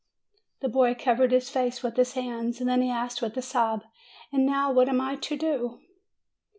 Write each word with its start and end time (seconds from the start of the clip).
The 0.61 0.67
boy 0.67 0.95
covered 0.95 1.31
his 1.31 1.51
face 1.51 1.83
with 1.83 1.95
his 1.95 2.13
hands; 2.13 2.57
then 2.57 2.81
he 2.81 2.89
asked 2.89 3.21
with 3.21 3.37
a 3.37 3.41
sob, 3.43 3.83
"And 4.33 4.47
now 4.47 4.71
what 4.71 4.89
am 4.89 4.99
I 4.99 5.15
to 5.17 5.37
do 5.37 5.79